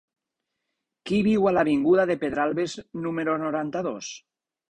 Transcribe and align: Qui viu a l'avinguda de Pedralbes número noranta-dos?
Qui 1.09 1.19
viu 1.27 1.45
a 1.49 1.51
l'avinguda 1.57 2.07
de 2.11 2.17
Pedralbes 2.25 2.75
número 3.05 3.39
noranta-dos? 3.45 4.09